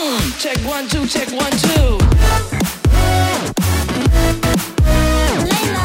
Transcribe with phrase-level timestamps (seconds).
[0.00, 1.98] Check one two, check one two.
[5.44, 5.78] 累了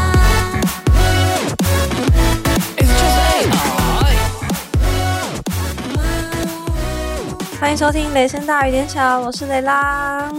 [2.77, 4.15] ，It's just AI.
[7.59, 10.31] 欢迎收听《雷声大雨点小》，我是雷拉。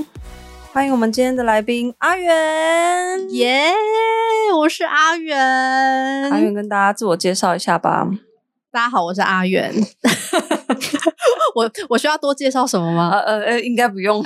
[0.73, 3.29] 欢迎我们今天的来宾阿元。
[3.33, 3.75] 耶
[4.59, 6.31] 我是阿元。
[6.31, 8.09] 阿元跟大家自我介绍一下吧。
[8.71, 9.75] 大家好，我是阿元。
[11.57, 13.09] 我我需要多介绍什么吗？
[13.11, 14.23] 呃呃呃，应该不用。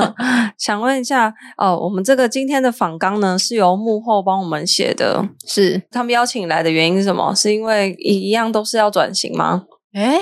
[0.58, 5.26] 想问一下，哦，我们这个今天的访纲呢，是由幕后帮我们写的。
[5.46, 7.34] 是，他们邀请来的原因是什么？
[7.34, 9.64] 是因为一一样都是要转型吗？
[9.94, 10.20] 哎，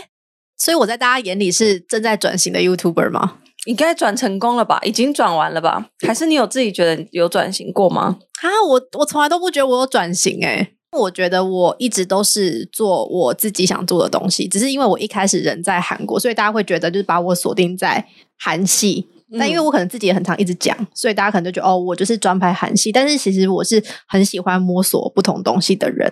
[0.56, 3.38] 所以我在大家眼里是正在转型的 YouTuber 吗？
[3.66, 4.78] 应该转成功了吧？
[4.84, 5.88] 已经转完了吧？
[6.06, 8.18] 还是你有自己觉得有转型过吗？
[8.42, 18.06] 啊，我我从来都不觉得我有转型哎、我觉得我一直都是做我自己想做的东西，只是因为我一开始人在韩国，所以大家会觉得就是把我锁定在
[18.38, 19.06] 韩系。
[19.38, 22.92] 但因为我可能自己也很常一直讲，所以大家可能就觉得哦，我就是专拍韩系。
[22.92, 26.11] 但是其实我是很喜欢摸索不同东西的人。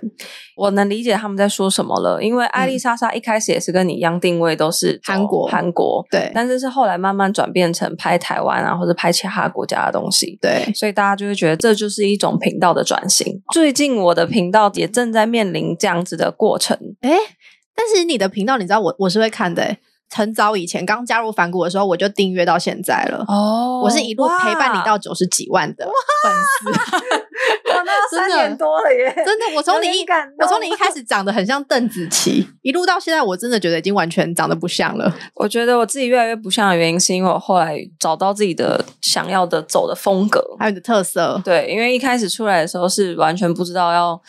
[0.56, 10.38] 我能理解他们在说什么了，因为艾丽莎莎一开始也是跟你一样定位都是走韩国韩国，对但是是后来慢慢转变成拍台湾啊，或者拍其他国家的东西。
[10.40, 13.40] 对，所以大家就会觉得这就是一种频道的转型。
[13.52, 16.76] 最近我的频道也正在面临这样子的过程。
[17.02, 17.10] 哎，
[17.74, 19.78] 但是你的频道，你知道我我是会看的、欸。
[20.14, 23.24] 很早以前刚加入反骨的时候，我就订阅到现在了。
[23.28, 25.84] 哦我是一路陪伴你到九十几万的
[26.22, 26.32] 粉
[26.72, 27.18] 丝，
[28.10, 29.12] 三年多了耶！
[29.24, 35.12] 真的，我从你一点感动我从你一开始长得很像邓紫棋，一路到现在，我真的觉得已经完全长得不像了。
[35.34, 40.42] 我觉得我自己越来越不像的原因，是因为我后来找到自己的想要的走的风格。
[40.58, 44.20] 还有你的特色，对，因为一开始出来的时候是完全不知道要，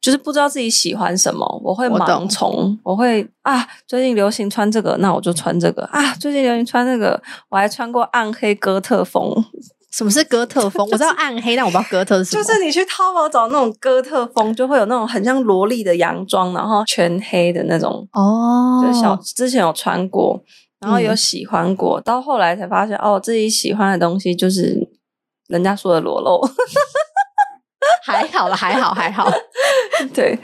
[0.00, 9.44] 就是不知道自己喜欢什么，我会盲从，我会啊，最近流行穿这个，那我就穿这个啊，最近流行穿这个，我还穿过暗黑哥特风，
[9.92, 10.86] 什么是哥特风？
[10.90, 12.42] 我知道暗黑，但我不知道哥特是什么。
[12.42, 20.42] 就是你去淘宝找那种哥特风，就会有那种很像萝莉的洋装，然后全黑的那种，哦，就小之前有穿过，
[20.80, 24.76] 然后有嗯喜欢过，到后来才发现哦，自己喜欢的东西就是
[25.48, 26.40] 人家说的裸露。
[28.04, 29.30] 还好了，还好，还好
[30.14, 30.38] 对，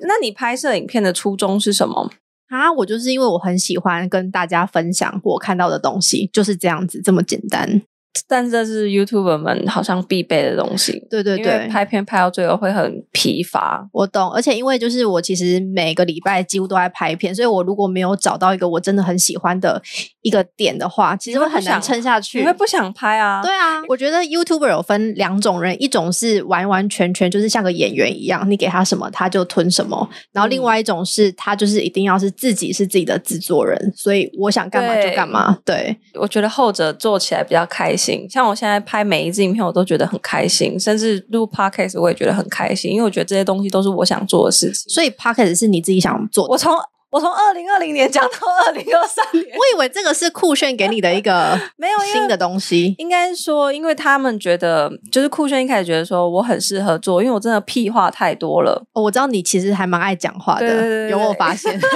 [0.00, 2.10] 那你拍摄影片的初衷是什么？
[2.48, 2.72] 啊！
[2.72, 7.82] 我就是因为我很喜欢跟大家分享我看到的东西，就是这样子，这么简单。
[8.26, 11.06] 但是这是 YouTuber 们好像必备的东西。
[11.10, 13.88] 对对对，拍片拍到最后会很疲乏。
[13.92, 19.80] 我懂，而且因为就是我其实每个礼拜几乎都在拍片，所以我如果没有找到一个我真的很喜欢的
[20.22, 22.40] 一个点的话，其实会很难撑下去。
[22.40, 23.40] 你会不想拍啊？
[23.42, 35.58] 对啊，我觉得 YouTuber 有分两种人，一种是完完全全就是像个演员一样，你给他什么他就吞什么；然后另外一种是他就是一定要是自己是自己的制作人，所以我想干嘛就干嘛。
[35.64, 38.07] 对，我觉得后者做起来比较开心。
[38.30, 44.88] 像我现在拍每一支影片，我都觉得很开心，甚至录 Podcast 我也觉得很开心，因为我觉得这些东西都是我想做的事情。
[44.88, 46.52] 所以 Podcast 是你自己想做的。
[46.52, 46.72] 我从
[47.10, 48.30] 我从二零二零年讲到
[48.66, 52.94] 二零二三年，我以为这个是酷炫给你的一个 没有新的东西。
[52.98, 58.84] 应该说，因为他们觉得，就是酷炫一开始觉得说我很适合做，因为我真的屁话太多了。
[58.92, 61.80] 哦我知道你其实还蛮爱讲话的，有我发现。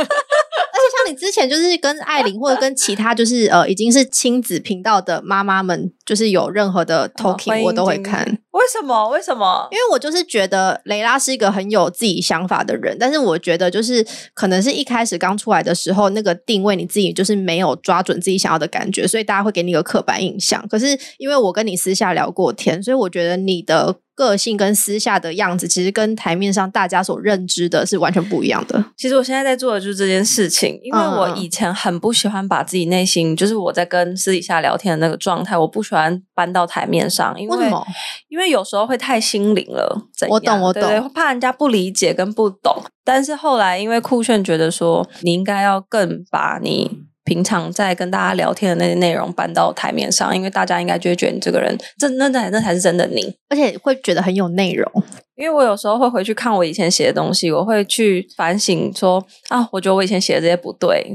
[1.09, 9.09] 你之前就是跟艾琳或者跟其他就是呃已经是亲子频道的妈妈们，就是有任何的 talking、姻我都会看，为什么？
[9.09, 9.69] 为什么？
[9.71, 20.67] 因为我就是觉得雷拉是一个很有自己想法的人，但是我觉得就是可能是一开始刚出来的时候，那个定位你自己就是没有抓准自己想要的感觉，所以大家会给你一个刻板印象。
[20.69, 28.85] 可是因为我跟你私下聊过天，所以我觉得你的个性跟私下的样子，其实跟台面上大家所认知的是完全不一样的。
[28.97, 37.85] 其实我现在在做的就是这件事情，因为嗯我以前很不喜欢把自己内心，就是我在跟私底下聊天的那个状态，我不喜欢搬到台面上，因为什么？
[38.29, 42.83] 因为有时候会太心灵了，怎样我懂我对对懂怕人家不理解跟不懂。
[43.05, 53.35] 但是后来因为酷炫觉得说，你应该要更把你平常在跟大家聊天的那些内容搬到台面上，因为大家应该就会觉得你这个人，这那那那才是真的你。
[53.49, 54.91] 而且会觉得很有内容。
[55.37, 61.15] 因为我有时候会回去看我以前写的东西，我会去反省说啊，我觉得我以前写的这些不对。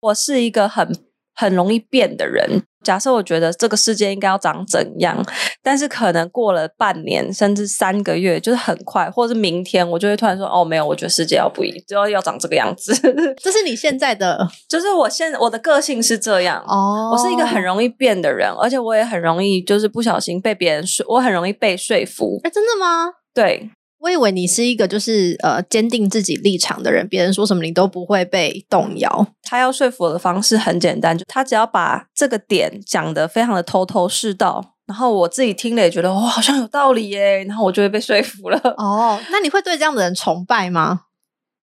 [0.00, 0.86] 我是一个很
[1.34, 2.62] 很容易变的人。
[2.86, 5.20] 假设我觉得这个世界应该要长怎样，
[5.60, 12.94] 但是可能过了半年甚至三个月，就是很快，或者是明天，我就会突然说哦，没有，我觉得世界要不一，就要要长这个样子。
[13.42, 16.62] 这是你现在的 就是我现我的个性是这样。
[16.68, 22.38] 哦我是一个很容易变的人，而且我也很容易就是不小心被别人说，我很容易被说服。
[22.44, 23.10] 哎，真的吗？
[23.34, 29.26] 对，我以为你是一个就是呃坚定自己立场的人，别人说什么你都不会被动摇。
[29.42, 38.58] 他要说服我的方式很简单，就他只要把这个点讲得非常的头头是道，然后我自己听了也觉得哇，好像有道理耶，然后我就会被说服了。
[38.76, 41.00] 哦，那你会对这样的人崇拜吗？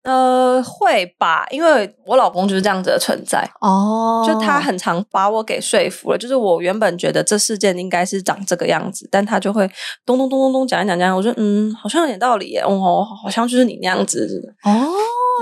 [0.03, 6.17] 呃，会吧，因为我老公就是这样子的存在，哦就他很常把我给说服了。
[6.17, 9.71] 就是我原本觉得这事件应该是长这个样子，但他就会
[10.07, 14.55] 咚咚咚咚咚讲一讲讲，我说嗯，好像有点道理耶，哦，好像就是你那样子。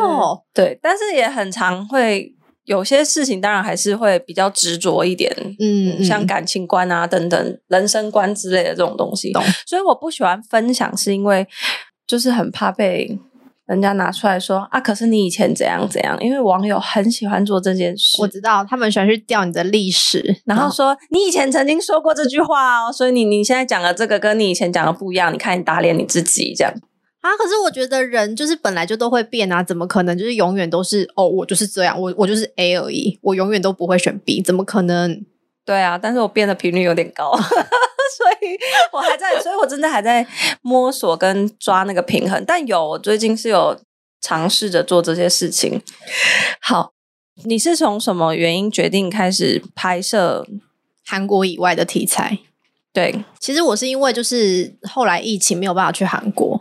[0.02, 2.34] 哦，对，但是也很常会
[2.64, 9.32] 有些事情，当然还是会比较执着一点，嗯，像感情观啊等等、人生观之类的这种东西。
[9.66, 11.46] 所以我不喜欢分享，是因为
[12.06, 13.18] 就是很怕被
[13.68, 18.20] 人家拿出来说啊，可是你以前怎样怎样，因为网友很喜欢做这件事。
[18.20, 26.72] 我知道他们喜欢去调你的历史，然后说你以前曾经说过这句话哦，所以你你现在讲的这个跟你以前讲的不一样，你看你打脸你自己这样。
[27.20, 35.24] 啊，可是我觉得人就是本来就都会变啊，怎么可能就是永远都是哦，我就是这样，我我就是 A 而已，我永远都不会选 B，怎么可能？
[35.66, 37.38] 对啊，但是我变的频率有点高，
[38.16, 38.56] 所以
[38.92, 40.26] 我还在，所以我真的还在
[40.62, 42.44] 摸索跟抓那个平衡。
[42.46, 43.78] 但有，我最近是有
[44.20, 45.80] 尝试着做这些事情。
[46.60, 46.92] 好，
[47.44, 50.46] 你是从什么原因决定开始拍摄？
[51.10, 52.38] 韩国以外的题材，
[52.92, 56.60] 对，其实我是因为就是后来疫情没有办法去韩国，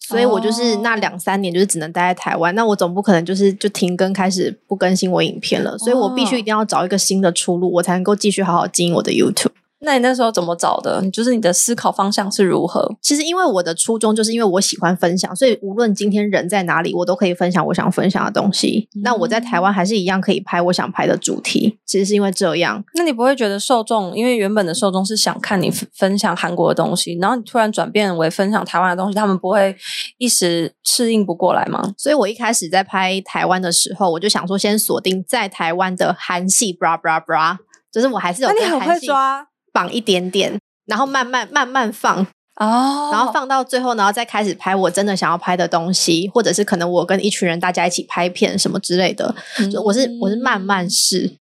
[0.00, 2.54] 所以我就是那两三年就是只能待在台湾。
[2.54, 9.52] 那我总不可能就是就停更开始不更新我影片了，所以我必须一定要找一个新的出路，我才能够继续好好经营我的 YouTube。
[9.84, 11.02] 那你那时候怎么找的？
[11.10, 12.90] 就是你的思考方向是如何？
[13.00, 18.88] 其实因为我的初衷就是因为我喜欢分享，所以无论今天人在哪里，我都可以分享我想分享的东西。
[19.02, 21.78] 那我在台湾还是一样可以拍我想拍的主题。
[21.84, 29.76] 其实是因为这样，那你不会觉得受众，因为原本的受众是想看你分分享韩国的东西，然后你突然转变为分享台湾的东西，他们不会
[30.18, 31.92] 一时适应不过来吗？
[31.98, 37.56] 所以我一开始在拍台湾的时候，我就想说先锁定在台湾的韩系，bra bra bra，
[37.92, 42.20] 就是我还是有那你很会抓绑一点点，然后慢慢慢慢放，
[42.60, 49.34] 哦然后放到最后，然后再开始拍我真的想要拍的东西，或者是可能我跟一群人大家一起拍片什么之类的。
[49.72, 51.36] 就我是我是慢慢试，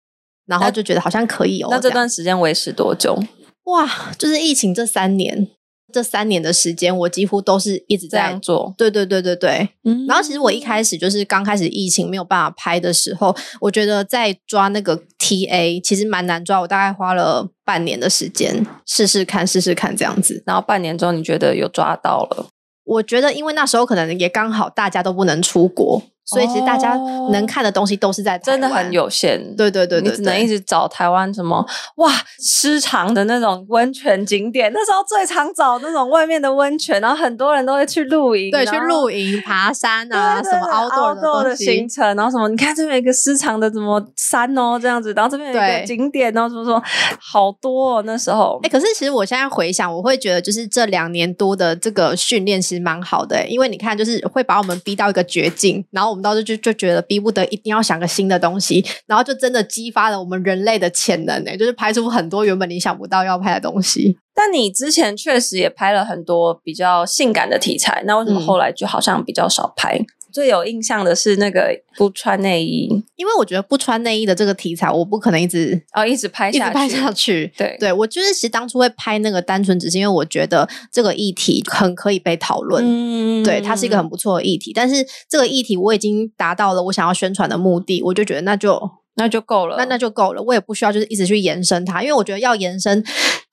[0.46, 1.68] 然后就觉得好像可以哦。
[1.72, 3.20] 那这段时间维持多久？
[3.64, 5.48] 哇，就是疫情这三年，
[5.92, 9.68] 这三年的时间，我几乎都是一直在做，对对对对对。
[9.84, 20.42] 嗯然后其实我一开始就是刚开始疫情没有办法拍的时候，我觉得在抓那个 TA 其实蛮难抓，我大概花了半年的时间试试看试试看这样子。
[20.46, 22.46] 然后半年之后，你觉得有抓到了？
[22.84, 28.90] 我觉得因为那时候可能也刚好大家都不能出国，所以其实大家哦能看的东西都是在真的很。
[28.90, 29.40] 有限。
[29.56, 31.64] 对对对对你只能一直找台湾什么
[31.96, 46.82] 哇失常的那种温泉景点，那时候最常找那种外面的温泉，然后很多人都会去露营，对，去露营、爬山啊，什么对对对 outdoor 的行程，然后什么，你看这边有一个失常的什么山哦，这样子，然后这边有一个景点哦，什么什么，
[47.20, 48.68] 好多哦，那时候哎、。
[48.68, 64.18] 可是其实我现在回想，我会觉得就是这两年多的这个训练其实蛮好的、欸，因为你看，就是会把我们逼到一个绝境，然后我们到时就就觉得逼不得，一定要想个新的东西，然后就真的激发了我们人类的潜能、欸，就是拍出很多原本你想不到要拍的东西。
[64.34, 70.00] 但你之前确实也拍了很多比较性感的题材，那为什么嗯后来就好像比较少拍？
[70.32, 77.52] 最有印象的是那个不穿内衣因为我觉得不穿内衣的这个题材，我不可能一直哦，一直拍下去，一直拍下去。
[77.56, 82.84] 对对我就是其实当初会拍那个，单纯只是因为我觉得这个议题很可以被讨论。
[82.86, 88.80] 嗯对，它是一个很不错的议题，但是这个议题我已经达到了我想要宣传的目的，我就觉得那就
[89.14, 89.76] 那就够了。
[89.76, 93.02] 那那就够了，我也不需要就是一直去延伸它，因为我觉得要延伸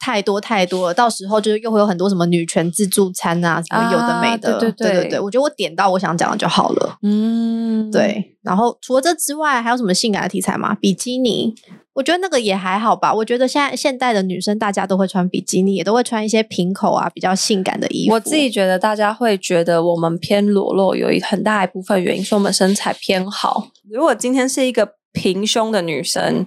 [0.07, 6.97] 太多太多了，到时候就是又会有很多什么女权自助餐啊，什么有的没的，啊对对对对对我觉得我点到我想讲的就好了。
[7.01, 10.73] 嗯，对，然后除了这之外，还有什么性感的题材吗？
[10.79, 11.53] 比基尼，
[11.91, 13.13] 我觉得那个也还好吧。
[13.13, 18.13] 我觉得现在现代的女生大家都会穿比基尼，也都会穿一些平口啊比较性感的衣服。
[18.13, 23.67] 我自己觉得大家会觉得我们偏裸露，有一很大一部分原因是我们身材偏好。
[23.91, 26.45] 如果今天是一个平胸的女生，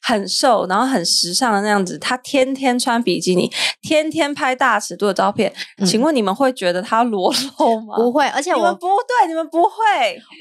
[0.00, 3.50] 很瘦，然后很时尚的那样子，她天天穿比基尼，
[3.82, 7.96] 天天拍大尺度的照片，嗯请问你们会觉得她裸露吗？
[7.96, 9.70] 不会，而且我你们不对，你们不会。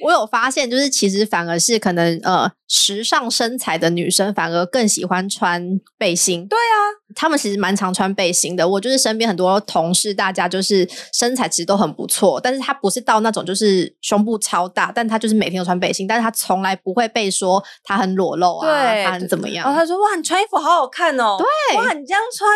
[0.03, 6.47] 我有发现，就是其实反而是可能呃时尚身材的女生反而更喜欢穿背心。
[6.47, 6.77] 对啊，
[7.15, 8.67] 她们其实蛮常穿背心的。
[8.67, 19.65] 我就是身边很多同事，大家就是身材其实都很不错，但是她不是到那种就是胸部超大，但她就是每天都穿背心，但是她从来不会被说她很裸露啊，对她很怎么样。
[19.65, 22.49] 然后他说：“哇，你穿衣服好好看哦。”对哇，你这样穿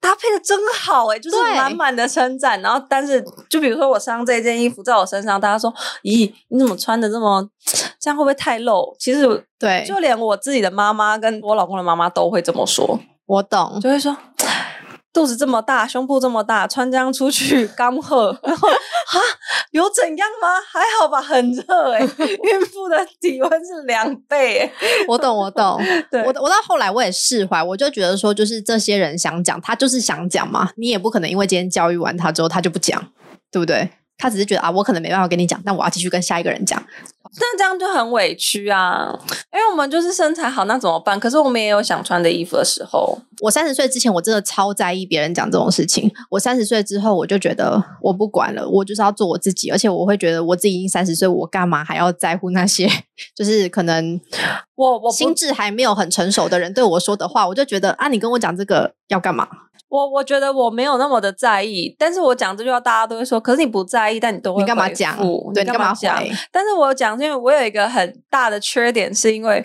[0.00, 2.60] 搭配的真好哎、就是满满的称赞。
[2.60, 7.48] 然后，但是就比如说我身上这件衣服在我身上，大家说，咦，你怎么穿的这么，
[8.00, 8.94] 这样会不会太露？
[8.98, 13.80] 其实对，就连我自己的妈妈跟我老公的妈妈都会这么说，我懂。
[13.80, 14.16] 就会说。
[15.14, 19.16] 肚子这么大，胸部这么大，穿这样出去刚喝，然后啊，
[19.70, 20.48] 有怎样吗？
[20.60, 24.72] 还好吧，很热哎、孕妇的体温是两倍欸、
[25.06, 25.80] 我懂，我懂。
[26.10, 33.00] 对我我到后来我也释怀，我就觉得说，就是这些人想讲，他就是想讲嘛，你也不可能因为今天教育完他之后他就不讲，
[33.52, 33.88] 对不对？
[34.24, 36.82] 他只是觉得啊，我可能没办法跟你讲，但我要继续跟下一个人讲。
[37.36, 39.06] 那这样就很委屈啊，
[39.52, 41.20] 因为我们就是身材好，那怎么办？
[41.20, 46.10] 可是我们也有想穿的衣服的时候，我三十岁之前，我真的超在意别人讲这种事情。
[46.30, 52.88] 我三十岁之后，我就觉得我不管了，我就是要做我自己，而且我会觉得我自己已经三十岁，我干嘛还要在乎那些
[53.36, 54.18] 就是可能
[54.76, 57.46] 我我心智还没有很成熟的人对我说的话？
[57.46, 59.46] 我就觉得啊，你跟我讲这个要干嘛？
[59.94, 65.16] 我我觉得我没有那么的在意，但是我讲这句话，大家都会说，可是你不在意，但你都会你干嘛讲？
[65.54, 66.20] 对，你干嘛讲？
[66.50, 69.64] 但是我讲，是因为我有一个很大的缺点，是因为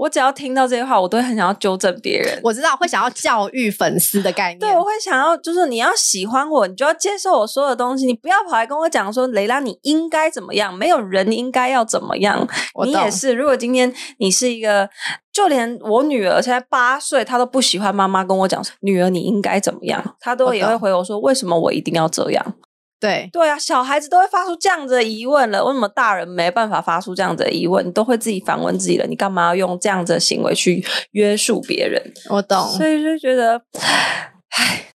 [0.00, 2.40] 我只要听到这些话，我都会很想要纠正别人。
[2.42, 4.58] 我知道会想要教育粉丝的概念。
[4.58, 12.48] 对，我会想要，就是你要喜欢我，你就要接受我说的东西，你不要跑来跟我讲说，雷拉你应该怎么样，没有人应该要怎么样。
[12.86, 14.88] 你也是，如果今天你是一个，
[15.30, 22.54] 就连我女儿现在八岁，她都不喜欢妈妈跟我讲，女儿你应该怎么样，她都也会回我说，为什么我一定要这样？
[23.00, 27.86] 对对啊，小孩子都会发出这样子的疑问了，为什么大人没办法发出这样子的疑问？
[27.86, 32.12] 你都会自己反问自己了，你干嘛要用这样子的行为去约束别人？
[32.28, 32.58] 我懂。
[32.76, 33.62] 所以就觉得，
[34.50, 34.92] 唉，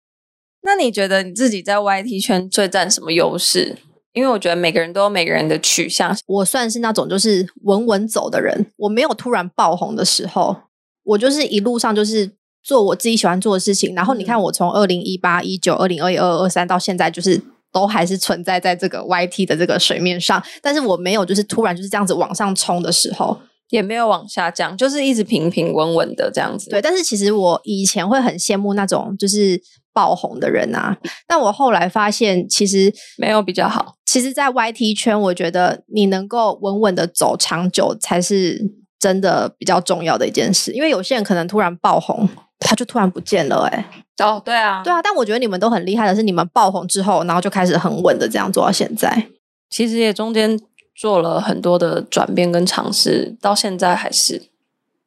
[0.63, 3.77] 那你觉得你自己在 YT 圈最占什么优势？
[4.13, 10.57] 因为我觉得每个人都有每个人的取向，我算是那种就是稳稳走的人，我没有突然爆红的时候，
[11.05, 13.95] 我就是一路上就是做我自己喜欢做的事情。
[13.95, 17.41] 然后你看，我从二零一八、一九、二零二一、二二、二三到现在，就是
[17.73, 23.39] 都还是存在在这个 YT 的这个水面上，但是我没有就是突然就是这样子往上冲的时候。
[23.71, 26.69] 也没有往下降，就是一直平平稳稳的这样子。
[26.71, 29.63] 对，但是其实我以前会很羡慕那种就是
[29.93, 30.99] 爆红的人啊，
[31.29, 33.95] 但我后来发现，其实没有比较好。
[34.05, 38.61] 其实，在 YT 圈，我觉得你能够稳稳的走长久，才是
[38.99, 40.73] 真的比较重要的一件事。
[40.73, 42.29] 因为有些人可能突然爆红，
[42.61, 45.01] 他就突然不见了、欸，哎，哦，对啊，对啊。
[45.03, 49.27] 但我觉得你们都很厉害的是，你们爆红之后，然后就开始很稳的这样做到现在。
[49.69, 50.61] 其实也中间
[50.95, 54.43] 做了很多的转变跟尝试，到现在还是，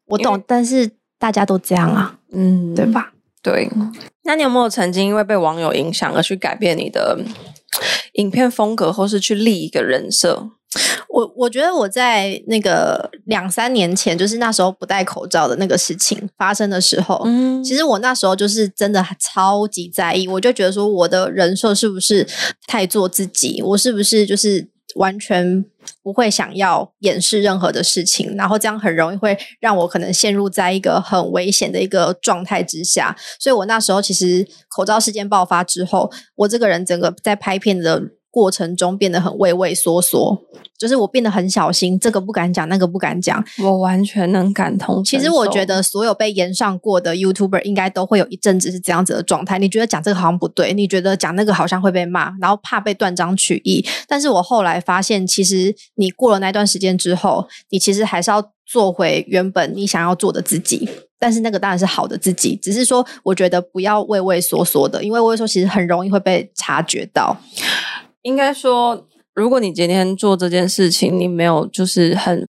[0.07, 3.13] 我懂，但是大家都这样啊，嗯，对吧？
[3.41, 3.69] 对，
[4.23, 7.19] 那你有没有曾经因为被网友影响而去改变你的
[8.13, 10.49] 影片风格，或是去立一个人设？
[11.13, 22.27] 我我觉得我在那个两三年前，就是那时候不戴口罩的那个事情发生的时候，嗯其实我那时候就是真的超级在意，我就觉得说我的人设是不是
[22.65, 25.63] 太做自己，我是不是就是完全
[26.01, 33.15] 不会想要掩饰任何的事情，然后这样很容易会让我可能陷入在一个很危险的一个状态之下。
[33.39, 38.01] 所以我那时候其实口罩事件爆发之后，我这个人整个在拍片的。
[38.33, 40.35] 过程中变得很畏畏缩缩，
[40.75, 45.03] 就是我变得很小心，这个不敢讲，那个不敢讲，我完全能感同。
[45.03, 49.59] 其实我觉得所有被延上过的 YouTuber 应该都会有一阵子是这样子的状态。
[49.59, 53.85] 你觉得讲这个好像不对，你觉得讲那个好像会被骂，然后怕被断章取义。
[54.07, 60.89] 但是我后来发现，其实你过了那段时间之后，你其实还是要做回原本你想要做的自己。
[61.19, 67.37] 但是那个当然是好的自己，只是说我觉得不要畏畏缩缩的，因为畏畏缩其实很容易会被察觉到。
[68.23, 72.45] 应该说，如果你今天做这件事情，你没有就是很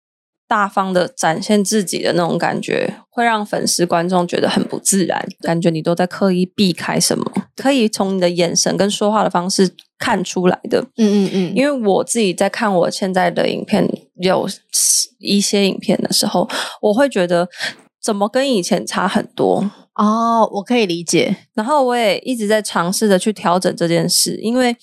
[0.47, 7.25] 大方的展现自己的那种感觉，会让粉丝观众觉得很不自然，感觉你都在刻意避开什么，
[7.55, 10.81] 可以从你的眼神跟说话的方式看出来的。
[10.97, 13.87] 嗯嗯嗯，因为我自己在看我现在的影片，
[14.21, 14.45] 有
[15.19, 16.49] 一些影片的时候，
[16.81, 17.47] 我会觉得
[18.03, 19.71] 怎么跟以前差很多。
[19.95, 21.35] 哦，我可以理解。
[21.53, 24.75] 然后我也一直在尝试着去调整这件事，因为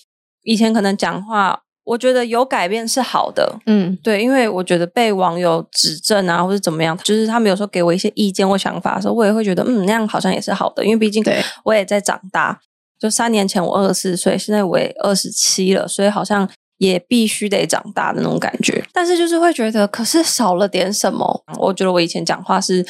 [0.48, 3.58] 以前可能讲话，我觉得有改变是好的。
[3.66, 11.22] 嗯对，因为我觉得被网友指正啊，或者怎么样，就是他们有时候给我一些意见或想法的时候，我也会觉得，嗯，那样好像也是好的，因为毕竟
[11.64, 12.58] 我也在长大。
[12.98, 18.82] 就三年前我二十四岁，现在我也二十七了，所以好像也必须得长大的那种感觉。
[18.92, 21.44] 但是就是会觉得，可是少了点什么。
[21.58, 22.84] 我觉得我以前讲话是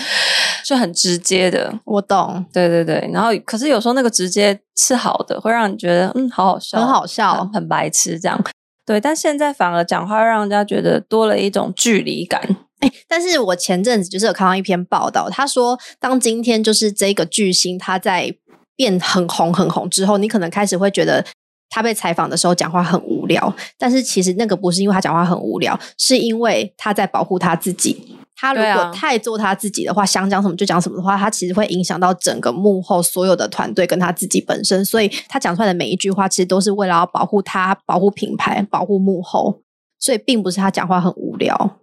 [0.64, 8.42] 是很直接的，我懂，对对对，然后可是有时候那个直接是好的，会让你觉得嗯，好好笑，很好笑很很白痴这样。
[8.87, 12.40] 对，但现在反而讲话让人家觉得多了一种距离感。
[12.80, 18.33] 哎，但是我前阵子就是有看到一篇报道，他说，当今天就是这个巨星他在
[18.76, 21.25] 变很红很红之后，你可能开始会觉得
[21.71, 28.17] 他被采访的时候讲话很无聊，但是其实那个不是因为他讲话很无聊，是因为他在保护他自己。
[28.41, 34.85] 他如果太做他自己的话，想讲什么就讲什么的话，他其实会影响到整个幕后所有的团队跟他自己本身。
[34.85, 39.63] 所以他讲出来的每一句话，其实都是为了要保护他、保护品牌、保护幕后。
[39.99, 41.79] 所以并不是他讲话很无聊。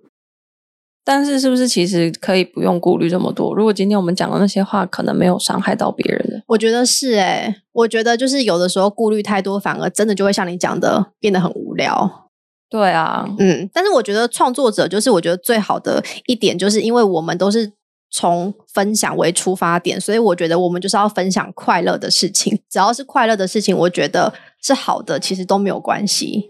[1.05, 3.53] 但是是不是其实可以不用顾虑这么多？
[3.55, 12.29] 如果今天我们讲的那些话可能没有伤害到别人的，我觉得是诶、我觉得就是有的时候顾虑太多，反而真的就会像你讲的变得很无聊。
[12.67, 17.71] 对啊，嗯，但是我觉得创作者就是我觉得最好的一点，就是因为我们都是
[18.09, 26.49] 从分享为出发点，所以我觉得我们就是要分享快乐的事情，只要是快乐的事情，我觉得是好的，其实都没有关系。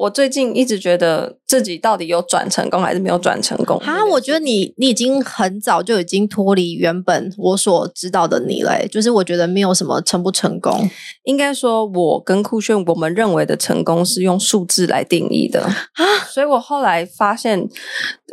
[0.00, 10.88] 我最近一直觉得自己到底有转成功还是没有转成功哈，我觉得你你已经很早就已经脱离原本我所知道的你了欸、就是我觉得没有什么成不成功。
[11.24, 17.68] 应该说，我跟酷炫我们认为的成功是用数字来定义的啊，所以我后来发现，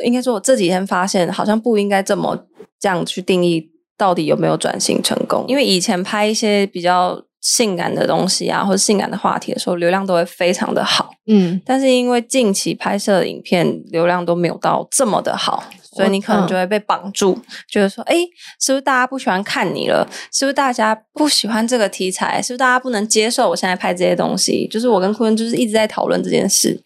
[0.04, 2.46] 应该说我这几天发现，好像不应该这么
[2.80, 17.38] 这样去定义到底有没有转型成功，因为以前拍一些比较性感的东西啊，或者性感的话题的时候，流量都会非常的好，嗯，但是因为近期拍摄的影片流量都没有到这么的好，所以你可能就会被绑住，
[17.70, 18.16] 就是说，哎，
[18.58, 20.08] 是不是大家不喜欢看你了？
[20.32, 22.40] 是不是大家不喜欢这个题材？
[22.40, 24.66] 是不是大家不能接受我现在拍这些东西？
[24.68, 26.82] 就是我跟库恩就是一直在讨论这件事。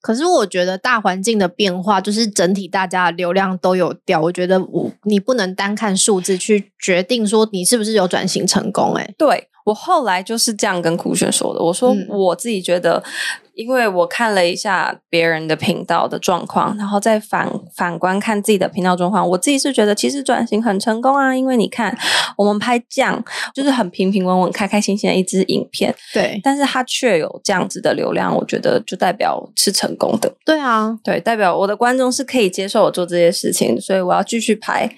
[0.00, 4.20] 可是我觉得大环境的变化，就是整体大家的流量都有掉。
[4.20, 9.14] 我觉得我你不能单看数字去决定说你是不是有转型成功、欸。
[9.16, 13.04] 对我后来就是这样跟酷炫说的，我说嗯我自己觉得。
[13.58, 21.34] 因为我看了一下别人的频道的状况，然后再反反观看自己的频道状况，我自己是觉得其实转型很成功啊。
[21.34, 21.92] 因为你看，
[22.36, 23.20] 我们拍酱
[23.52, 30.32] 就是很平平稳稳、开开心心的一支影片，对但是它却有这样子的流量，我觉得就代表是成功的。
[30.44, 34.88] 对啊，对，代表我的观众是可以接受我做这些事情，所以我要继续拍。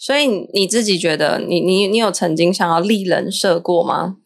[0.00, 4.16] 所以你自己觉得你，你你有曾经想要立人设过吗？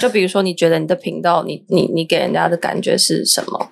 [0.00, 3.70] 就比如说，你觉得你的频道，你你你给人家的感觉是什么？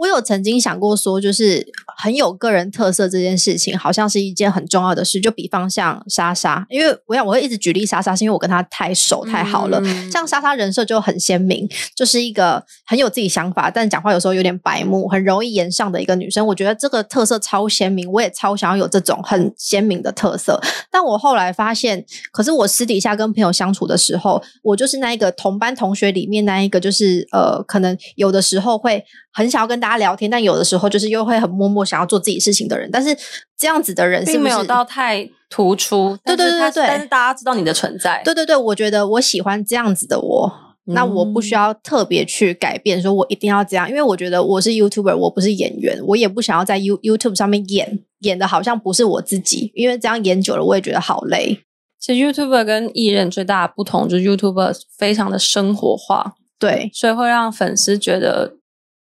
[0.00, 1.64] 我有曾经想过说，就是
[1.98, 5.20] 很有个人特色这件事情，好像是一件很重要的事。
[5.20, 9.78] 就比方像莎莎，因为我想我会一直举例莎莎，是因为我跟她太熟太好了。
[9.82, 16.46] 嗯像莎莎人设就很鲜明，就是一个很有自己想法，但讲话有时候有点白目，很容易言上的一个女生。
[16.46, 20.58] 我觉得这个特色超鲜明，我也超想要有这种很鲜明的特色。
[20.90, 32.90] 但我后来发现，可是我私底下跟朋友相处的时候，我就是那一个同班同学里面那一个，就是呃，可能有的时候会很想要跟大家聊天，但有的时候就是又会很默默想要做自己事情的人。
[32.90, 33.16] 但是
[33.56, 38.20] 这样子的人是没有到太突出，对对对对但是大家知道你的存在。
[38.24, 40.52] 对对对，我觉得我喜欢这样子的我。
[40.92, 51.60] 那我不需要特别去改变，说我一定要这样，因为我觉得我是 YouTuber，我不是演员，我也不想要在 You YouTube 上面演演的好像不是我自己，因为这样演久了我也觉得好累。
[52.00, 58.54] 其实 YouTuber 跟艺人最大的不同就是 YouTuber 非常的生活化，对所以会让粉丝觉得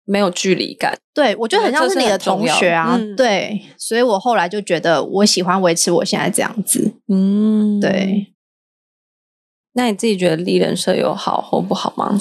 [0.04, 0.98] 没有距离感。
[1.12, 8.32] 对，我觉得很像是你的同学啊，对，所以我后来就觉得我喜欢维持我现在这样子，嗯，对。
[9.76, 12.18] 那你自己觉得立人设有好或不好吗？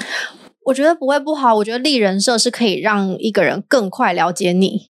[0.65, 4.89] 我觉得不会不好，我觉得立人设是可以让一个人更快了解你，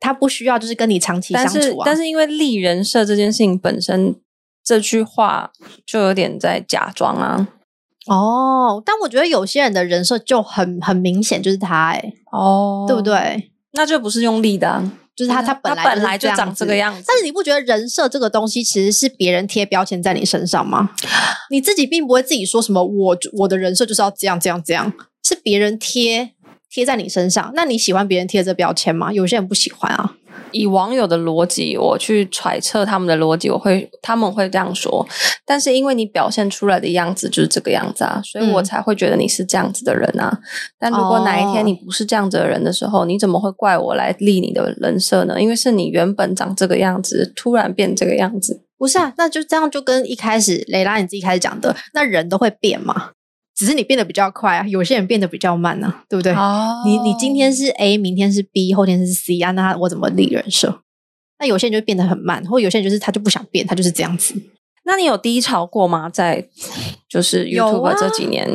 [0.00, 1.82] 他不需要就是跟你长期相但是处啊。
[1.84, 4.16] 但是因为立人设这件事情本身，
[4.64, 5.52] 这句话
[5.86, 7.48] 就有点在假装啊。
[8.12, 13.00] 哦，但我觉得有些人的人设就很很明显，就是他、欸，哦对不？
[13.02, 13.52] 对？
[13.72, 16.96] 那就不是用力的、啊，就是他，他本来本来就就是长这个样子。
[16.96, 17.06] 样子。
[17.06, 20.90] 但是你不觉得人设这个东西其实是别人贴标签在你身上吗？
[21.50, 24.92] 你自己并不会自己说什么我我的人设就是要这样这样这样，
[25.22, 26.32] 是别人贴
[26.68, 27.52] 贴在你身上。
[27.54, 29.12] 那你喜欢别人贴这标签吗？
[29.12, 30.16] 有些人不喜欢啊。
[30.52, 35.06] 以网友的逻辑，我去揣测他们的逻辑，我会他们会这样说，
[35.46, 40.38] 但是因为你表现出来的样子就是这个样子啊，所以我嗯才会觉得你是这样子的人啊。
[40.78, 45.40] 但如果哪一天哦你不是这样子的人的时候，你怎么会怪我来立你的人设呢？
[45.40, 48.62] 因为是你原本长这个样子，突然变这个样子。
[48.78, 53.10] 不是啊，那就这样就跟一开始蕾拉你自己开始讲的，那人都会变嘛，
[53.60, 56.32] 只是你变得比较快啊，有些人变得比较慢啊，对不对？
[56.32, 60.80] 哦你你今天是 A，明天是 B，后天是 C 啊，那我怎么立人设？
[61.38, 64.34] 那有些人就变得很慢，或有些人就是他就不想变，他就是这样子，
[64.86, 66.08] 那你有低潮过吗？
[66.08, 66.48] 在
[67.06, 68.48] 就是 YouTube 啊这几年，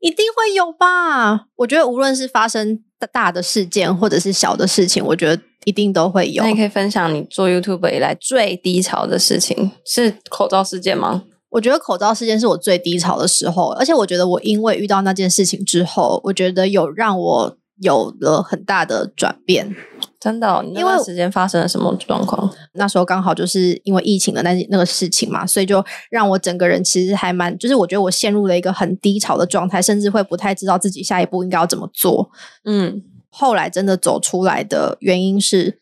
[0.00, 1.46] 一定会有吧？
[1.56, 6.50] 我觉得无论是发生大大的事件或者是小的事情，我觉得一定都会有那。
[6.50, 11.24] 你可以分享你做 YouTube 以来最低潮的事情是口罩事件吗？
[11.50, 19.74] 我觉得口罩事件是我最低潮的时候，而且我觉得我因为遇到那件事情之后，我觉得有让我有了很大的转变。
[20.20, 22.52] 真的哦、你那段时间发生了什么状况？
[22.74, 32.30] 那时候刚好就是因为疫情的那那个事情嘛，所以就让我整个人其实还蛮，就是我觉得我陷入了一个很低潮的状态，甚至会不太知道自己下一步应该要怎么做。
[32.64, 35.80] 嗯，后来真的走出来的原因是，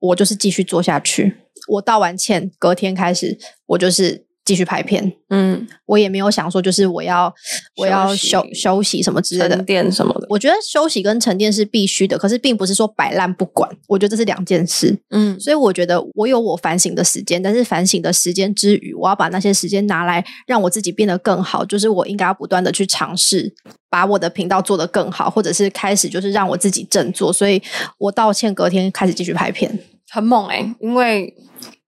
[0.00, 1.36] 我就是继续做下去。
[1.68, 5.12] 我道完歉，隔天开始，我就是继续拍片。
[5.28, 7.30] 嗯，我也没有想说，就是我要
[7.76, 9.64] 我要休休息什么之类的沉。
[9.66, 10.26] 淀什么的。
[10.30, 13.70] 我觉得休息跟沉淀是必须的，可是并不是说摆烂不管。
[13.86, 14.98] 我觉得这是两件事。
[15.10, 21.62] 嗯所以我觉得我有我反省的时间，但是反省的时间之余，我要把那些时间拿来让我自己变得更好。
[21.62, 23.52] 就是我应该要不断的去尝试，
[23.90, 27.30] 把我的频道做得更好，或者是开始就是让我自己振作。
[27.30, 27.62] 所以
[27.98, 29.78] 我道歉，隔天开始继续拍片。
[30.10, 31.34] 很猛哎、因为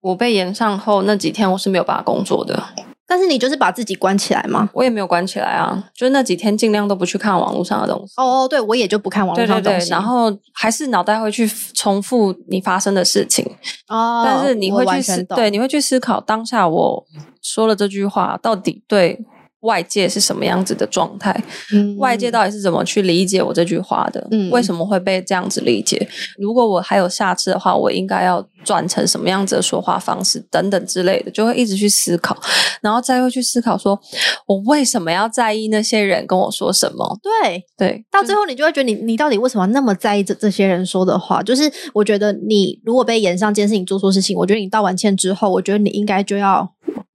[0.00, 2.62] 我被延上后那几天我是没有办法工作的，
[3.06, 4.68] 但是你就是把自己关起来吗。
[4.72, 8.14] 我也没有关起来啊，就是那几天尽量都不去看网络上的东西。
[8.16, 9.90] 哦哦，对，我也就不看网络对对对上的东，西。
[9.90, 13.44] 然后还是脑袋会去重复你发生的事情，
[13.88, 17.04] 哦，但是你会去思，对，你会去思考当下我
[17.42, 19.18] 说了这句话到底对
[19.60, 21.34] 外界是什么样子的状态，
[21.72, 24.26] 嗯外界到底是怎么去理解我这句话的？
[24.30, 26.08] 嗯为什么会被这样子理解？
[26.38, 32.36] 如果我还有下次的话，我应该要转成什么样子的说话方式等等之类的，就会一直去思考，
[32.80, 33.98] 然后再会去思考说，
[34.46, 37.18] 我为什么要在意那些人跟我说什么？
[37.22, 41.42] 对，对，到最后你就会觉得你你到底为什么那么在意这这些人说的话？
[41.42, 46.70] 就是我觉得你如果被延上这件事情做错事情，我觉得你道完歉之后，我觉得你应该就要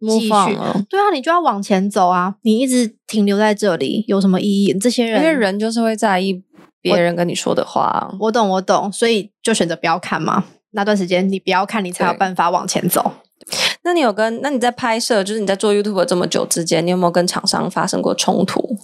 [0.07, 0.29] 继续。
[0.89, 2.35] 对啊，你就要往前走啊！
[2.41, 4.73] 你一直停留在这里有什么意义？
[4.73, 6.41] 这些人，因为人就是会在意
[6.81, 8.13] 别人跟你说的话。
[8.19, 10.45] 我懂我懂，所以就选择不要看嘛。
[10.71, 13.13] 那段时间你不要看，你才有对办法往前走。
[13.83, 18.77] 那你有跟那你在拍摄，就是你在做 YouTube 这么久之间，你有没有跟厂商发生过冲突？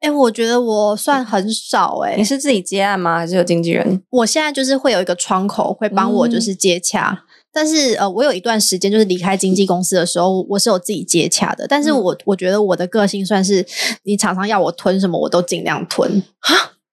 [0.00, 3.18] 哎、我觉得我算很少哎、你是自己接案吗？
[3.18, 4.02] 还是有经纪人？
[4.10, 11.66] 我现在就是会有一个窗口会帮我嗯就是接洽，但是呃，我有一段时间就是离开经纪公司的时候，我是有自己接洽的。
[11.68, 13.66] 但是嗯我、我觉得我的个性算是，
[14.04, 16.22] 你常常要我吞什么，我都尽量吞。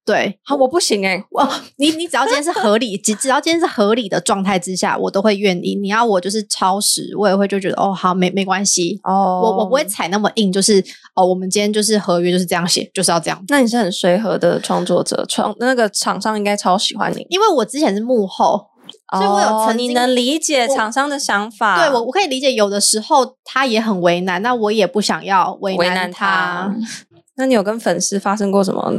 [0.06, 5.76] 对，好，我不行哎、哦，你你只要今天是合理，只只要今天是合理的状态之下，我都会愿意。
[5.76, 9.00] 你要我就是超时，我也会就觉得哦，好，没没关系。
[9.04, 13.40] 哦我我不会踩那么硬，就是哦，我们今天就是合约就是这样写，就是要这样。
[13.50, 18.66] 那你是很随和的创作者，创那个厂商应该超喜欢你，因为我之前是幕后，
[19.12, 26.74] 所以我有哦曾经你能理解厂商的想法，对我我可以理解，有的时候他也很为难，那我也不想要为难他。
[27.38, 28.94] 那你有跟粉丝发生过什么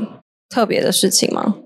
[0.49, 1.57] 特别的事情吗？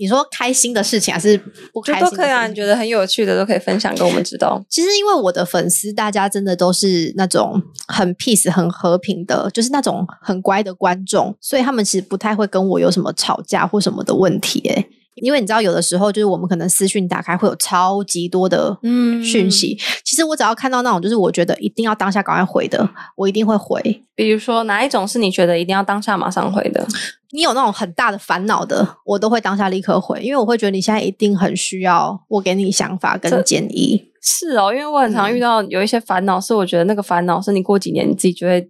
[0.00, 1.36] 你说开心的事情还是
[1.72, 4.62] 不就开心的都可以啊，你觉得很有趣的都可以分享给我们知道。
[4.70, 14.88] 其实因为我的粉丝，大家真的都是那种很 peace、很和平的，就是那种很乖的观众，所以他们其实不太会跟我有什么吵架或什么的问题、欸。
[15.22, 24.02] 因为你知道，有的时候就是我们可能私讯打开会有超级多的嗯讯息，其实我只要看到那种就是我觉得一定要当下赶快回的，我一定会回。
[24.14, 26.86] 比如说哪一种是你觉得一定要当下马上回的？
[27.30, 34.10] 你有那种很大的烦恼的，我都会当下立刻回，因为我会觉得你现在一定很需要我给你想法跟建议。
[34.20, 38.68] 是哦，因为我很常嗯遇到有一些烦恼，是我觉得那个烦恼是你过几年你自己就会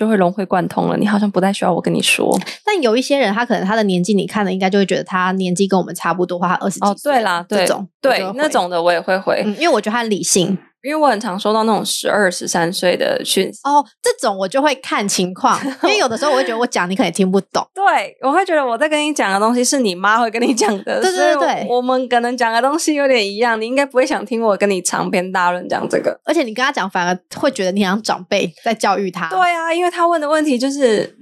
[0.00, 2.34] 就会融会贯通了，你好像不太需要我跟你说。
[2.64, 10.56] 但有一些人，他可能他的年纪，你看了应该就会觉得他年纪跟我们差不多，或他二十几哦，岁对啦，对这种对那种的我也会回，嗯，因为我觉得他很理性。
[10.82, 13.60] 因为我很常收到那种十二、十三岁的讯息。
[13.64, 17.66] 哦，这种我就会看情况，因为有的时候我会觉得我讲你可能听不懂。
[17.74, 26.18] 对，我会觉得我在跟你讲的东西是你妈会跟你讲的，对对对我们可能讲的东西有点一样，你应该不会想听我跟你长篇大论讲这个。
[26.24, 29.28] 而且你跟他讲，反而会觉得你像长辈在教育他。
[29.28, 31.16] 对啊，因为他问的问题就是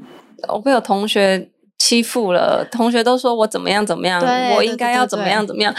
[0.49, 1.51] 我会有同学
[1.89, 4.23] 欺负了，同学都说我怎么样怎么样，
[4.55, 5.75] 我应该要怎么样怎么样。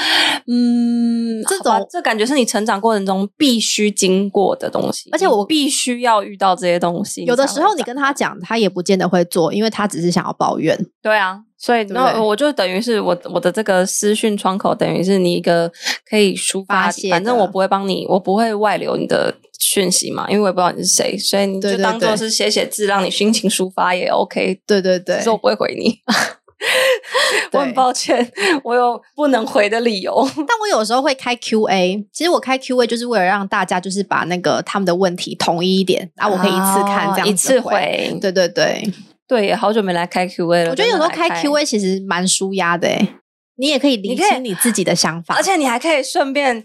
[0.47, 7.23] 嗯，这种这感觉是你成长过程中必须经过的东西，而且我必须要遇到这些东西。
[7.25, 10.75] 有的时候你跟他讲，他也不见得会做，因为他只是想要抱怨。
[10.99, 15.69] 对啊，所以那我就等于是我我的这个私讯窗口，等于是你一个
[16.09, 24.57] 可以抒发发反正我不会帮你，我不会外流你的讯息嘛，因为我也不知道你是谁，所以你就当做是写写字，让你心情抒发也 OK。
[24.65, 25.99] 对对对只是我不会回你。
[27.53, 28.29] 我很抱歉，
[28.63, 30.13] 我有不能回的理由。
[30.35, 37.59] 但我有时候会开 Q&A，其实我开 Q&A 就是为了让大家就是把那个他们的问题统一一点，啊，我可以一次看这样一次。
[37.61, 38.17] 回。
[38.19, 38.83] 对对对，
[39.29, 40.71] 对，也好久没来开 Q&A 了。
[40.71, 43.15] 我觉得有时候开真的来 Q&A 其实蛮舒压的诶，
[43.57, 46.63] 你也可以理你可以清你自己的想法，而且你还可以顺便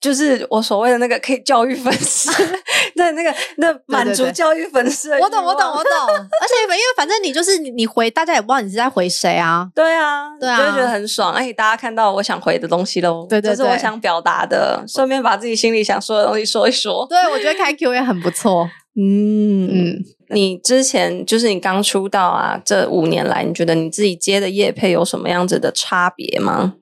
[0.00, 2.30] 就是我所谓的那个可以教育粉丝，
[2.96, 5.18] 对那个那满足教育粉丝的。
[5.20, 5.92] 我懂，我懂，我懂。
[6.08, 9.68] 而且因为反正你就是你你回，大家也不知道你是在回谁啊。
[9.74, 11.34] 对啊，对啊就会觉得很爽。
[11.34, 17.06] 哎，大家看到我想回的东西喽，对对这是我想表达的，顺便把自己心里想说的东西说一说。
[17.06, 18.70] 对，我觉得开 Q 也很不错。
[18.96, 26.74] 嗯你之前就是你刚出道啊，这五年来，你觉得你自己接的业配有什么样子的差别吗？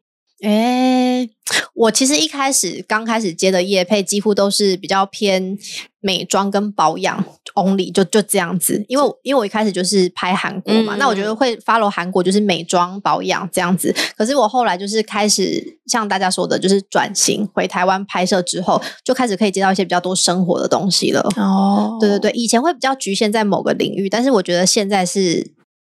[0.42, 1.28] 诶、
[1.74, 5.58] 我其实一开始刚开始接的业配，几乎都是比较偏
[6.00, 7.24] 美妆跟保养
[7.62, 8.84] only，就就这样子。
[8.88, 13.94] 因为因为我一开始就是拍韩国嘛，嗯那我觉得会 follow 韩国就是美妆保养这样子。
[14.16, 21.20] 可是我后来就是开始像大家说的，就是转型回台湾拍摄之后，就开始可以接到一些比较多生活的东西了。
[21.36, 25.52] 哦对对对，以前会比较局限在某个领域，但是我觉得现在是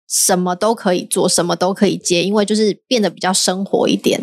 [0.08, 4.20] 什么都可以做，什么都可以接，因为就是变得比较生活一点。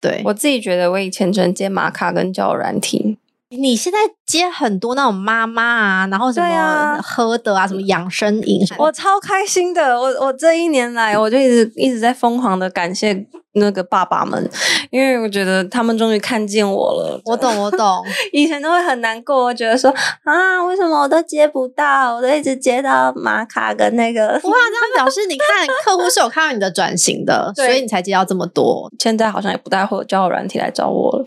[0.00, 3.18] 对，我自己觉得我以前只能接玛卡跟交友软体，
[3.58, 10.00] 你现在接很多那种妈妈啊，然后什么喝的啊，什么养生饮，我超开心的。
[10.00, 14.50] 我我这一年来，我就一直一直在疯狂的感谢那个爸爸们，
[14.90, 17.20] 因为我觉得他们终于看见我了。
[17.24, 19.90] 我懂我懂， 以前都会很难过，我觉得说
[20.24, 22.16] 啊，为什么我都接不到？
[22.16, 24.26] 我都一直接到玛卡跟那个。
[24.28, 24.60] 哇，这样
[24.96, 31.24] 表示你看客户是有看到你的转型的， 所以你才接到这么多，现在好像也不太会有交友软体来找我了。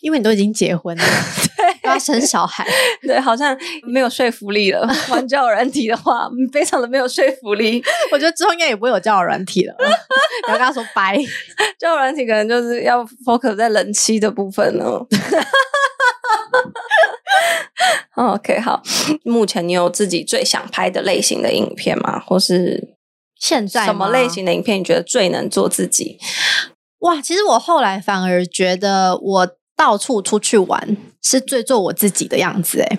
[0.00, 1.04] 因为你都已经结婚了，
[1.56, 2.66] 对，要生小孩，
[3.02, 4.88] 对，好像没有说服力了。
[5.10, 7.82] 玩交友软体的话，嗯非常的没有说服力。
[8.10, 9.74] 我觉得之后应该也不会有交友软体了，
[10.48, 11.16] 你要跟他说拜。
[11.78, 15.06] 交友软体可能就是要 focus 在人妻的部分 哦。
[18.14, 18.82] OK，好。
[19.24, 22.20] 目前你有自己最想拍的类型的影片吗？
[22.20, 22.94] 或是
[23.36, 26.18] 现在什么吗类型的影片你觉得最能做自己？
[27.00, 32.98] 哇，其实我后来反而觉得我到处出去玩是最做我自己的样子，哎，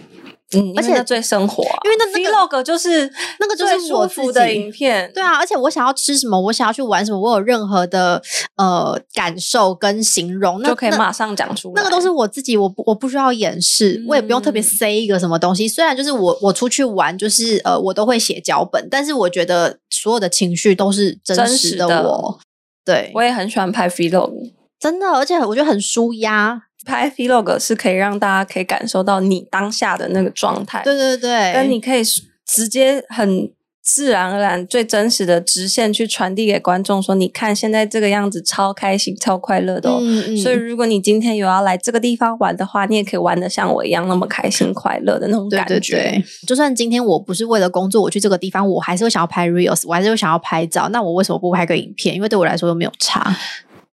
[0.60, 5.12] 嗯，而且最生活、啊，因为那那个 vlog 就是那个就是最我自舒服的影片。
[5.13, 8.22] 对啊，而且我想要吃什么，我想要去玩什么，我有任何的
[8.58, 11.74] 呃感受跟形容，那那就可以马上讲出来。
[11.76, 15.68] 那个都是我自己，我不我不需要掩饰，我也不用特别嗯塞一个什么东西。
[15.68, 22.39] 虽然就是我我出去玩，就是呃我都会写脚本，但是我觉得所有的情绪都是真真实的实的我。
[22.86, 26.63] 对，我也很喜欢拍 vlog，真的，而且我觉得很舒压。
[26.86, 32.02] 拍 vlog 是可以让大家可以感受到你当下的那个状态，对对对，跟你可以
[32.46, 39.98] 直接很自然而然、最真实的直线去传递给观众，说你看现在这个样子超开心、超快乐的哦。
[40.00, 45.96] 嗯嗯所以，如果你今天有要来这个地方玩的话，你也可以玩的像我一样那么开心、快乐的那种感觉。
[45.96, 50.88] 对，就算今天我不是为了工作我去这个地方，我还是会想要拍 reels，我还是会想要拍照。
[50.88, 52.15] 那我为什么不拍个影片？
[52.15, 53.36] 因为对我来说又没有差。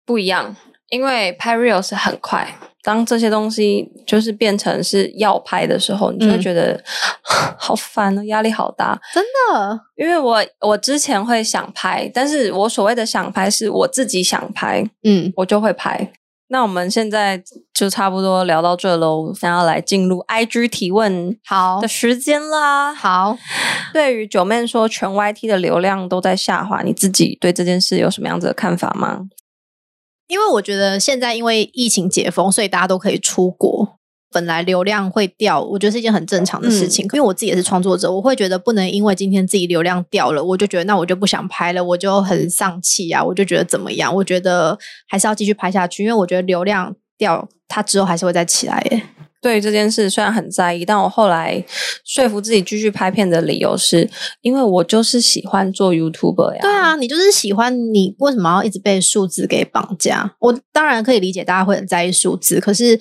[0.06, 0.54] 不一样，
[0.90, 2.54] 因为拍 real 是很快。
[2.82, 6.82] 当这些东西就是变成是要拍的时候，你就会嗯觉得、
[7.58, 8.98] 好烦哦，压力好大。
[9.12, 16.12] 真的，因为我我之前会想拍，但是我所谓的想拍是我自己想拍，嗯，我就会拍。
[16.52, 17.40] 那我们现在
[17.72, 22.92] 就差不多聊到这喽，想要来进入 IG 提问好的时间啦。
[22.92, 23.38] 好。
[23.92, 29.20] 对于九妹说全 YT 的流量都在下滑，你自己对这件事有什么样子的看法吗？
[30.30, 33.96] 因为我觉得现在因为疫情解封，所以大家都可以出国。
[34.32, 37.04] 本来流量会掉，我觉得是一件很正常的事情。
[37.06, 44.14] 因为我自己也是创作者，我会觉得不能因为今天自己流量掉了，我就觉得那我就不想拍了，我就很丧气啊，我就觉得怎么样？
[44.14, 49.02] 我觉得还是要继续拍下去，因为我觉得流量掉，它之后还是会再起来耶。
[49.40, 51.64] 对于这件事虽然很在意，但我后来
[52.04, 54.08] 说服自己继续拍片的理由是，
[54.42, 56.58] 因为我就是喜欢做 YouTuber 呀。
[56.60, 60.34] 对啊，你就是喜欢你为什么要一直被数字给绑架？
[60.40, 63.00] 我当然可以理解大家会很在意数字，可是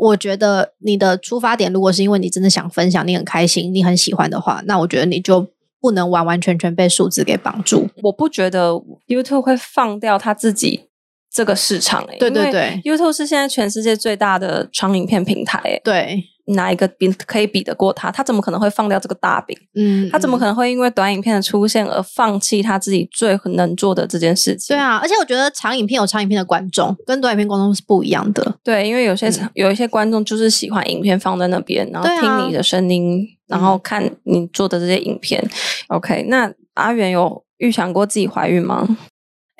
[0.00, 5.46] 我觉得你的出发点如果是因为你真的想分享，你很开心，你很喜欢的话，那我觉得你就
[5.80, 7.88] 不能完完全全被数字给绑住。
[8.02, 8.72] 我不觉得
[9.06, 10.88] YouTube 会放掉他自己
[11.32, 16.22] 这个市场、欸，对对对，YouTube 是现在全世界最大的长影片平台、欸，对，
[16.54, 18.10] 哪一个比可以比得过他？
[18.10, 19.56] 他怎么可能会放掉这个大饼？
[19.74, 20.52] 嗯他怎么可能？
[20.52, 24.76] 能会因为短影片的出现而放弃他自己最能做的这件事情？
[24.76, 28.56] 对啊，而且我觉得长影片有长影片的观众，跟短影片观众是不一样的。
[28.62, 35.42] 对，因为有些、有一些观众就是喜欢影片放在那边，然后听你的声音，然后看你做的这些影片。
[35.88, 38.86] OK，那阿元有预想过自己怀孕吗？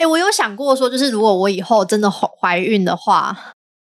[0.02, 3.32] 哎、我有想过说，就是如果我以后真的怀怀孕的话，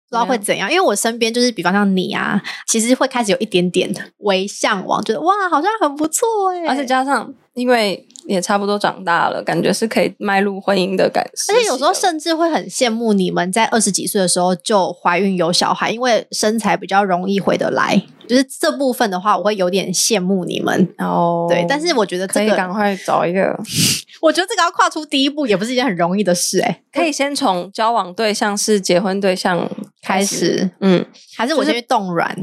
[0.08, 0.72] 不知道会怎样。
[0.72, 11.52] 因为我身边就是，比方像你啊，其实会开始有一点点微向往，觉得哇，好像很不错哎、而且加上，因为也差不多长大了，感觉是可以迈入婚姻的感觉。
[11.52, 18.02] 而且有时候甚至会很羡慕你们在二十几岁的时候就怀孕有小孩，因为身材比较容易回得来。
[18.26, 20.88] 就是这部分的话，我会有点羡慕你们。
[20.98, 23.58] 哦，对，但是我觉得可这个，以赶快找一个，
[24.20, 26.82] 我觉得这个要跨出第一步，也不是一件很容易的事、欸。
[26.96, 29.68] 可以先从交往对象是结婚对象
[30.02, 32.36] 开始，嗯，就是还是我先去冻卵？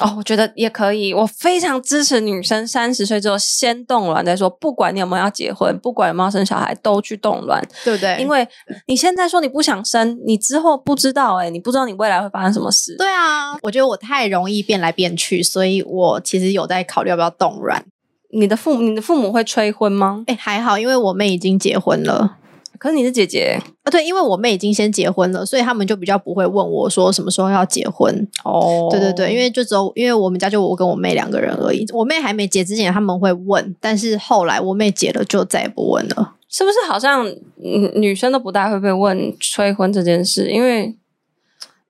[0.00, 1.14] 哦，我觉得也可以。
[1.14, 7.64] 我非常支持女生三十岁之后先冻卵再说，不管你有没有要结婚，不管有没有要生小孩，都去冻卵。
[7.84, 8.16] 对不对？
[8.18, 8.44] 因为
[8.88, 12.96] 你现在说你不想生，你之后不知道哎、你不知道你未来会发生什么事。
[12.98, 17.84] 对啊，我觉得我太容易变来变去，所以我其实有在考虑要不要冻卵。
[18.32, 20.24] 你的父母，你的父母会催婚吗？
[20.26, 22.38] 哎，还好，因为我妹已经结婚了。
[22.78, 28.28] 可是你是姐姐啊，对，因为我妹已经先结婚了，所以他们就比较不会问我说什么时候要结婚。
[28.44, 31.86] 哦对对对，因为就只有因为我们家就我跟我妹两个人而已。
[31.92, 36.34] 我妹还没结之前他们会问，但是后来我妹结了就再也不问了。
[36.48, 40.50] 是不是好像嗯女生都不大会被问催婚这件事？
[40.50, 40.96] 因为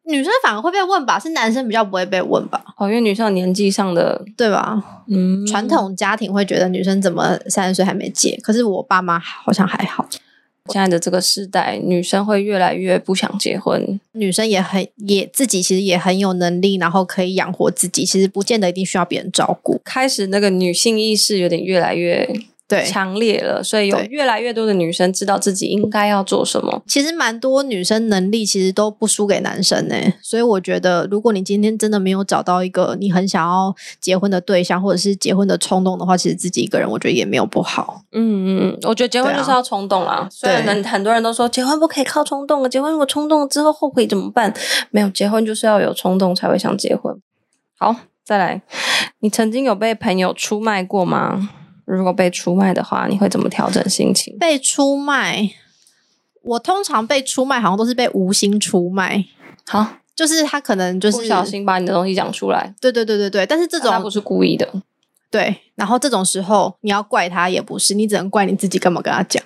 [0.06, 4.82] 女生反而会被问吧，是男生比较不会被问吧，哦，因为女生有年纪上的对吧？
[5.08, 10.06] 嗯传统家庭会觉得女生怎么三十岁还没结，可是我爸妈好像还好，
[10.72, 14.00] 现在的这个时代，女生会越来越不想结婚。
[14.12, 19.78] 女生也很也自己其实也很有能力，然后可以养活自己，其实不见得一定需要别人照顾。
[19.84, 22.26] 开始那个女性意识有点越来越
[22.66, 26.82] 对，强烈了，所以有越来越多的女生知道自己应该要做什么。
[26.86, 38.00] 其实蛮多女生能力其实都不输给男生呢、所以我觉得，如果你今天真的没有找到一个你很想要结婚的对象，或者是结婚的冲动的话，其实自己一个人我觉得也没有不好。
[38.12, 40.26] 嗯嗯嗯，我觉得结婚就是要冲动啦。
[40.30, 44.52] 虽然对很很多人都说结婚不可以靠冲动，结婚如果冲动之后后悔怎么办？
[44.90, 47.14] 没有，结婚就是要有冲动才会想结婚。
[47.78, 48.62] 好，再来，
[49.20, 51.50] 你曾经有被朋友出卖过吗？
[51.84, 54.36] 如果被出卖的话，你会怎么调整心情？
[54.38, 55.50] 被出卖，
[56.42, 59.24] 我通常被出卖好像都是被无心出卖，
[59.66, 64.68] 好，就是他可能就是不小，心把你的东西讲出来，对对对对对，但是这种他不是故意的。
[65.30, 69.42] 对，然后这种时候你要怪他也不是，你只能怪你自己干嘛跟他讲，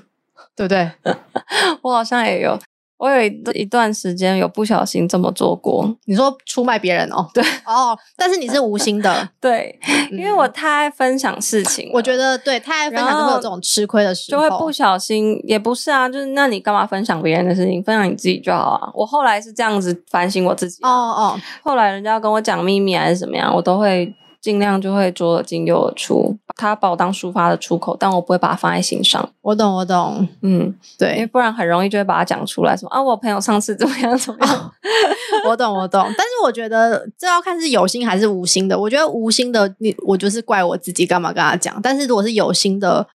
[0.55, 0.91] 对不对？
[1.81, 2.59] 我好像也有，
[2.99, 5.89] 我有一一段时间有不小心这么做过。
[6.05, 9.79] 你说出卖别人哦， 对哦，但是你是无心的， 对，
[10.11, 17.83] 因为我太爱分享事情了，我觉得对，太爱分享就会有这种吃亏的时候，就会不小心，也不是啊，就是那你干嘛分享别人的事情？
[17.83, 18.91] 分享你自己就好啊。
[18.95, 29.29] 我后来是这样子反省我自己哦啊，哦，后来人家要跟我讲秘密还是怎么样，我都会尽量就会左耳进右耳出，他把我当抒发的出口，但我不会把它放在心上。
[29.43, 34.73] 我懂我懂，嗯，对因为，不然很容易就会把它讲出来，什么啊，我朋友上次怎么样怎么样。
[35.47, 38.79] 我懂我懂，但是我觉得这要看是有心还是无心的。
[38.79, 43.07] 我觉得无心的，你我就是怪我自己干嘛跟他讲，但是如果是有心的，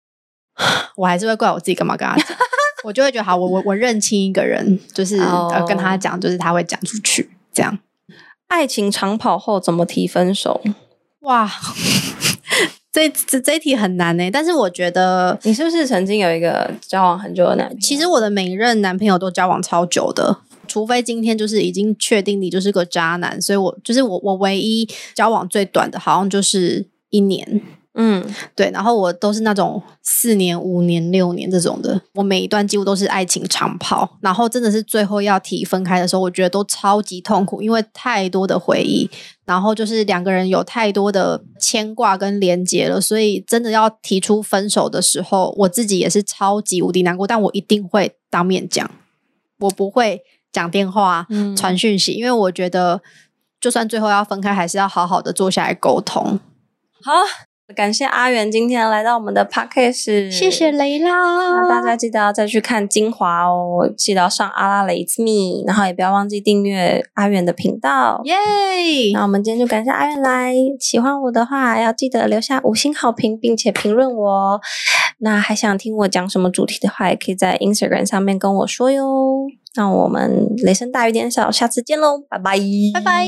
[0.98, 2.28] 我还是会怪我自己干嘛跟他讲。
[2.84, 5.18] 我就会觉得好，我我我认清一个人，就是、
[5.66, 7.80] 跟他讲，就是他会讲出去，这样
[8.50, 10.62] 爱情长跑后怎么提分手？
[11.24, 11.52] 哇。
[12.94, 17.80] 这这这一题很难呢、但是我觉得，你是不是曾经有一个交往很久的男朋友？
[17.82, 27.64] 其实我的每一任男朋友都交往超久的，除非今天就是已经确定你就是个渣男，所以我就是我我唯一交往最短的，好像就是一年。
[27.96, 28.24] 嗯，
[28.56, 39.08] 对，然后我都是那种四年、五年、六年这种的，我每一段几乎都是爱情长跑，然后真的是最后要提分开的时候，我觉得都超级痛苦，因为太多的回忆，
[39.46, 48.90] 然后就是两个人有太多的牵挂跟连结了，所以真的要提出分手的时候，我自己也是超级无敌难过，但我一定会当面讲，
[49.60, 53.02] 我不会讲电话、嗯传讯息，因为我觉得
[53.62, 56.40] 就算最后要分开，还是要好好的坐下来沟通。
[57.04, 57.12] 好，
[57.76, 60.74] 感谢阿元今天来到我们的 podcast，谢谢。
[60.74, 68.22] 雷拉，那大家记得要再去看精华哦，记得要上阿拉蕾 It's me，然后也不要忘记订阅阿元的频道。
[68.24, 68.34] 耶！
[69.14, 74.62] 那我们今天就感谢阿元来，喜欢我的话要记得留下五星好评，并且评论我哦。
[75.20, 79.46] 那还想听我讲什么主题的话，也可以在 Instagram 上面跟我说哟。
[79.76, 82.58] 那我们雷声大雨点小，下次见喽，拜拜，
[82.94, 83.28] 拜拜。